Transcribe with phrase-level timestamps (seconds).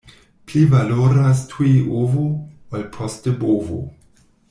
[0.51, 1.69] Pli valoras tuj
[2.01, 2.25] ovo,
[2.77, 3.79] ol poste bovo.